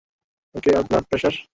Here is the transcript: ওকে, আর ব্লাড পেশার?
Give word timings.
ওকে, 0.55 0.69
আর 0.77 0.83
ব্লাড 0.83 1.05
পেশার? 1.11 1.35